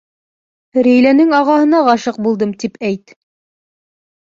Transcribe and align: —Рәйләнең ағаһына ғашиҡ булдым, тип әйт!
—Рәйләнең 0.87 1.35
ағаһына 1.41 1.83
ғашиҡ 1.89 2.19
булдым, 2.29 2.57
тип 2.65 2.83
әйт! 2.91 3.17